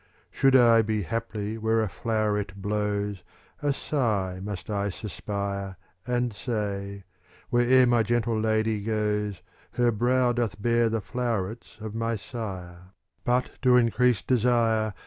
Should 0.31 0.55
I 0.55 0.81
be 0.81 1.03
haply 1.03 1.59
where 1.59 1.83
a 1.83 1.87
floweret 1.87 2.55
blows, 2.55 3.21
A 3.61 3.71
sigh 3.71 4.39
must 4.41 4.67
I 4.67 4.89
suspire. 4.89 5.77
And 6.07 6.33
say," 6.33 7.03
Where'er 7.51 7.85
my 7.85 8.01
gentle 8.01 8.39
lady 8.39 8.81
goes, 8.81 9.43
Her 9.73 9.91
brow 9.91 10.31
doth 10.31 10.59
bear 10.59 10.89
the 10.89 11.01
flowerets 11.01 11.79
of 11.81 11.93
my 11.93 12.15
Sire: 12.15 12.93
But 13.25 13.59
to 13.61 13.75
increase 13.75 14.23
desire. 14.23 14.95